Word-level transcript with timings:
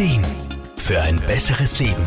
Ideen 0.00 0.24
für 0.78 1.02
ein 1.02 1.20
besseres 1.26 1.78
Leben. 1.78 2.06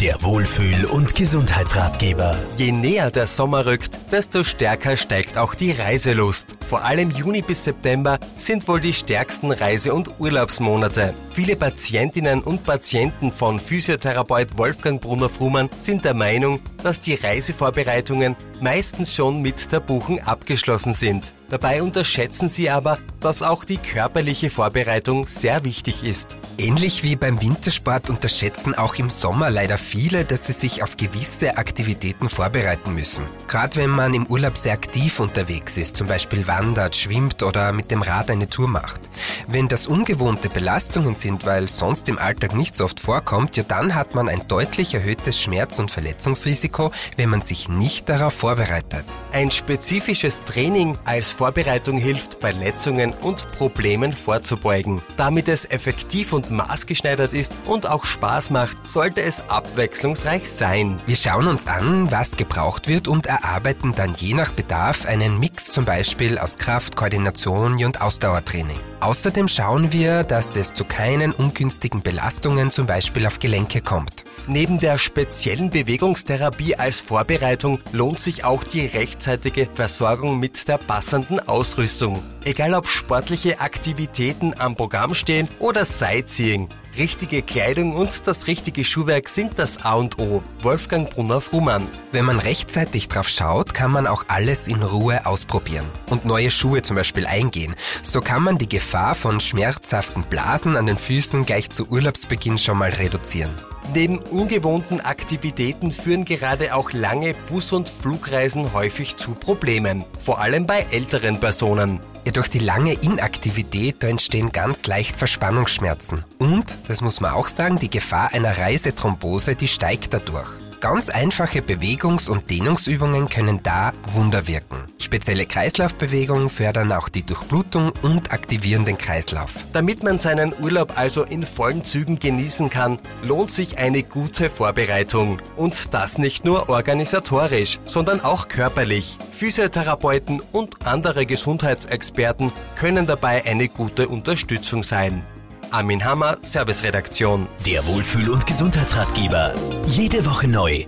Der 0.00 0.22
Wohlfühl- 0.22 0.86
und 0.86 1.14
Gesundheitsratgeber. 1.14 2.38
Je 2.56 2.72
näher 2.72 3.10
der 3.10 3.26
Sommer 3.26 3.66
rückt, 3.66 3.90
desto 4.10 4.42
stärker 4.42 4.96
steigt 4.96 5.36
auch 5.36 5.54
die 5.54 5.72
Reiselust. 5.72 6.57
Vor 6.68 6.84
allem 6.84 7.10
Juni 7.10 7.40
bis 7.40 7.64
September 7.64 8.18
sind 8.36 8.68
wohl 8.68 8.78
die 8.78 8.92
stärksten 8.92 9.52
Reise- 9.52 9.94
und 9.94 10.20
Urlaubsmonate. 10.20 11.14
Viele 11.32 11.56
Patientinnen 11.56 12.42
und 12.42 12.62
Patienten 12.64 13.32
von 13.32 13.58
Physiotherapeut 13.58 14.58
Wolfgang 14.58 15.00
Brunner-Frumann 15.00 15.70
sind 15.78 16.04
der 16.04 16.12
Meinung, 16.12 16.60
dass 16.82 17.00
die 17.00 17.14
Reisevorbereitungen 17.14 18.36
meistens 18.60 19.14
schon 19.14 19.40
mit 19.40 19.72
der 19.72 19.80
Buchung 19.80 20.20
abgeschlossen 20.20 20.92
sind. 20.92 21.32
Dabei 21.50 21.82
unterschätzen 21.82 22.50
sie 22.50 22.68
aber, 22.68 22.98
dass 23.20 23.42
auch 23.42 23.64
die 23.64 23.78
körperliche 23.78 24.50
Vorbereitung 24.50 25.26
sehr 25.26 25.64
wichtig 25.64 26.04
ist. 26.04 26.36
Ähnlich 26.58 27.02
wie 27.04 27.16
beim 27.16 27.40
Wintersport 27.40 28.10
unterschätzen 28.10 28.74
auch 28.74 28.96
im 28.96 29.08
Sommer 29.08 29.48
leider 29.48 29.78
viele, 29.78 30.26
dass 30.26 30.44
sie 30.44 30.52
sich 30.52 30.82
auf 30.82 30.98
gewisse 30.98 31.56
Aktivitäten 31.56 32.28
vorbereiten 32.28 32.92
müssen. 32.92 33.24
Gerade 33.46 33.76
wenn 33.76 33.90
man 33.90 34.12
im 34.12 34.26
Urlaub 34.26 34.58
sehr 34.58 34.74
aktiv 34.74 35.20
unterwegs 35.20 35.78
ist, 35.78 35.96
zum 35.96 36.06
Beispiel 36.06 36.46
wandert, 36.58 36.96
schwimmt 36.96 37.42
oder 37.42 37.72
mit 37.72 37.90
dem 37.90 38.02
Rad 38.02 38.30
eine 38.30 38.48
Tour 38.48 38.68
macht. 38.68 39.00
Wenn 39.46 39.68
das 39.68 39.86
ungewohnte 39.86 40.48
Belastungen 40.48 41.14
sind, 41.14 41.46
weil 41.46 41.68
sonst 41.68 42.08
im 42.08 42.18
Alltag 42.18 42.54
nicht 42.54 42.74
so 42.74 42.84
oft 42.84 43.00
vorkommt, 43.00 43.56
ja 43.56 43.62
dann 43.62 43.94
hat 43.94 44.14
man 44.14 44.28
ein 44.28 44.48
deutlich 44.48 44.94
erhöhtes 44.94 45.40
Schmerz- 45.40 45.78
und 45.78 45.90
Verletzungsrisiko, 45.90 46.90
wenn 47.16 47.28
man 47.28 47.42
sich 47.42 47.68
nicht 47.68 48.08
darauf 48.08 48.34
vorbereitet. 48.34 49.04
Ein 49.32 49.50
spezifisches 49.50 50.42
Training 50.42 50.98
als 51.04 51.32
Vorbereitung 51.32 51.96
hilft, 51.96 52.40
Verletzungen 52.40 53.12
und 53.12 53.50
Problemen 53.52 54.12
vorzubeugen. 54.12 55.00
Damit 55.16 55.48
es 55.48 55.64
effektiv 55.64 56.32
und 56.32 56.50
maßgeschneidert 56.50 57.34
ist 57.34 57.52
und 57.66 57.88
auch 57.88 58.04
Spaß 58.04 58.50
macht, 58.50 58.88
sollte 58.88 59.22
es 59.22 59.48
abwechslungsreich 59.48 60.50
sein. 60.50 61.00
Wir 61.06 61.16
schauen 61.16 61.46
uns 61.46 61.66
an, 61.66 62.10
was 62.10 62.36
gebraucht 62.36 62.88
wird 62.88 63.06
und 63.06 63.26
erarbeiten 63.26 63.94
dann 63.94 64.14
je 64.14 64.34
nach 64.34 64.50
Bedarf 64.50 65.06
einen 65.06 65.38
Mix 65.38 65.66
zum 65.66 65.84
Beispiel 65.84 66.38
aus 66.38 66.47
Kraft, 66.56 66.96
Koordination 66.96 67.84
und 67.84 68.00
Ausdauertraining. 68.00 68.78
Außerdem 69.00 69.48
schauen 69.48 69.92
wir, 69.92 70.24
dass 70.24 70.56
es 70.56 70.74
zu 70.74 70.84
keinen 70.84 71.32
ungünstigen 71.32 72.02
Belastungen 72.02 72.70
zum 72.70 72.86
Beispiel 72.86 73.26
auf 73.26 73.38
Gelenke 73.38 73.80
kommt. 73.80 74.24
Neben 74.46 74.80
der 74.80 74.98
speziellen 74.98 75.70
Bewegungstherapie 75.70 76.76
als 76.76 77.00
Vorbereitung 77.00 77.80
lohnt 77.92 78.18
sich 78.18 78.44
auch 78.44 78.64
die 78.64 78.86
rechtzeitige 78.86 79.68
Versorgung 79.72 80.40
mit 80.40 80.66
der 80.68 80.78
passenden 80.78 81.38
Ausrüstung. 81.40 82.22
Egal 82.44 82.74
ob 82.74 82.88
sportliche 82.88 83.60
Aktivitäten 83.60 84.54
am 84.58 84.74
Programm 84.74 85.12
stehen 85.12 85.48
oder 85.58 85.84
Sightseeing. 85.84 86.68
Richtige 86.98 87.42
Kleidung 87.42 87.92
und 87.92 88.26
das 88.26 88.48
richtige 88.48 88.82
Schuhwerk 88.82 89.28
sind 89.28 89.56
das 89.60 89.84
A 89.84 89.94
und 89.94 90.18
O. 90.18 90.42
Wolfgang 90.62 91.08
Brunner-Frumann. 91.08 91.86
Wenn 92.10 92.24
man 92.24 92.40
rechtzeitig 92.40 93.06
drauf 93.06 93.28
schaut, 93.28 93.72
kann 93.72 93.92
man 93.92 94.08
auch 94.08 94.24
alles 94.26 94.66
in 94.66 94.82
Ruhe 94.82 95.24
ausprobieren 95.24 95.86
und 96.10 96.24
neue 96.24 96.50
Schuhe 96.50 96.82
zum 96.82 96.96
Beispiel 96.96 97.24
eingehen. 97.24 97.76
So 98.02 98.20
kann 98.20 98.42
man 98.42 98.58
die 98.58 98.68
Gefahr 98.68 99.14
von 99.14 99.38
schmerzhaften 99.38 100.24
Blasen 100.24 100.74
an 100.74 100.86
den 100.86 100.98
Füßen 100.98 101.46
gleich 101.46 101.70
zu 101.70 101.86
Urlaubsbeginn 101.88 102.58
schon 102.58 102.78
mal 102.78 102.90
reduzieren. 102.90 103.52
Neben 103.94 104.18
ungewohnten 104.18 105.00
Aktivitäten 105.00 105.90
führen 105.90 106.24
gerade 106.24 106.74
auch 106.74 106.92
lange 106.92 107.34
Bus- 107.48 107.72
und 107.72 107.88
Flugreisen 107.88 108.72
häufig 108.72 109.16
zu 109.16 109.32
Problemen, 109.32 110.04
vor 110.18 110.40
allem 110.40 110.66
bei 110.66 110.86
älteren 110.90 111.40
Personen. 111.40 112.00
Ja, 112.24 112.32
durch 112.32 112.48
die 112.48 112.58
lange 112.58 112.92
Inaktivität 112.92 113.96
da 114.00 114.08
entstehen 114.08 114.52
ganz 114.52 114.86
leicht 114.86 115.16
Verspannungsschmerzen. 115.16 116.24
Und, 116.38 116.76
das 116.86 117.00
muss 117.00 117.20
man 117.20 117.32
auch 117.32 117.48
sagen, 117.48 117.78
die 117.78 117.88
Gefahr 117.88 118.34
einer 118.34 118.58
Reisethrombose, 118.58 119.56
die 119.56 119.68
steigt 119.68 120.12
dadurch. 120.12 120.48
Ganz 120.80 121.10
einfache 121.10 121.60
Bewegungs- 121.60 122.28
und 122.28 122.50
Dehnungsübungen 122.50 123.28
können 123.28 123.60
da 123.64 123.90
Wunder 124.12 124.46
wirken. 124.46 124.76
Spezielle 124.98 125.44
Kreislaufbewegungen 125.44 126.48
fördern 126.48 126.92
auch 126.92 127.08
die 127.08 127.24
Durchblutung 127.24 127.92
und 128.02 128.30
aktivieren 128.32 128.84
den 128.84 128.96
Kreislauf. 128.96 129.54
Damit 129.72 130.04
man 130.04 130.20
seinen 130.20 130.54
Urlaub 130.60 130.96
also 130.96 131.24
in 131.24 131.42
vollen 131.42 131.82
Zügen 131.82 132.20
genießen 132.20 132.70
kann, 132.70 132.98
lohnt 133.24 133.50
sich 133.50 133.78
eine 133.78 134.04
gute 134.04 134.50
Vorbereitung. 134.50 135.42
Und 135.56 135.92
das 135.94 136.16
nicht 136.16 136.44
nur 136.44 136.68
organisatorisch, 136.68 137.80
sondern 137.84 138.20
auch 138.20 138.46
körperlich. 138.46 139.18
Physiotherapeuten 139.32 140.40
und 140.52 140.86
andere 140.86 141.26
Gesundheitsexperten 141.26 142.52
können 142.76 143.08
dabei 143.08 143.44
eine 143.44 143.68
gute 143.68 144.06
Unterstützung 144.06 144.84
sein. 144.84 145.24
Armin 145.70 146.04
Hammer, 146.04 146.36
Serviceredaktion. 146.42 147.46
Der 147.66 147.86
Wohlfühl- 147.86 148.30
und 148.30 148.46
Gesundheitsratgeber. 148.46 149.52
Jede 149.86 150.24
Woche 150.26 150.48
neu 150.48 150.84